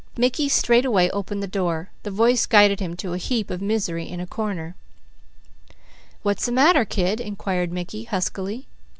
Mickey 0.17 0.49
straightway 0.49 1.11
opened 1.11 1.43
the 1.43 1.47
door. 1.47 1.91
The 2.01 2.09
voice 2.09 2.47
guided 2.47 2.79
him 2.79 2.95
to 2.95 3.13
a 3.13 3.19
heap 3.19 3.51
of 3.51 3.61
misery 3.61 4.09
in 4.09 4.19
a 4.19 4.25
corner. 4.25 4.75
"What's 6.23 6.47
the 6.47 6.51
matter 6.51 6.85
kid?" 6.85 7.21
inquired 7.21 7.71
Mickey 7.71 8.05
huskily. 8.05 8.67